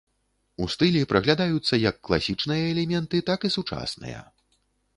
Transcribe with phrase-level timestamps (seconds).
[0.63, 4.19] У стылі праглядаюцца як класічныя элементы, так і сучасныя.